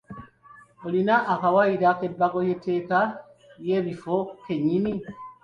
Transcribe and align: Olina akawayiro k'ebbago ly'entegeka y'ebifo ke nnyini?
Olina 0.85 1.15
akawayiro 1.33 1.89
k'ebbago 1.99 2.39
ly'entegeka 2.45 2.99
y'ebifo 3.67 4.15
ke 4.43 4.53
nnyini? 4.59 4.93